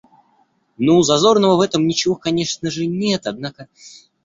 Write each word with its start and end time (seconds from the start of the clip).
Ну, 0.79 1.03
зазорного 1.03 1.57
в 1.57 1.61
этом 1.61 1.85
ничего 1.85 2.15
конечно 2.15 2.71
же 2.71 2.87
нет, 2.87 3.27
однако... 3.27 3.67